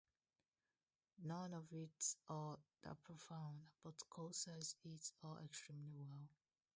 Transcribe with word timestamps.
None 1.23 1.53
of 1.53 1.71
it's 1.71 2.15
all 2.27 2.57
that 2.81 3.03
profound, 3.03 3.67
but 3.83 3.93
Cole 4.09 4.33
sells 4.33 4.75
it 4.83 5.11
all 5.21 5.37
extremely 5.45 5.91
well. 6.01 6.27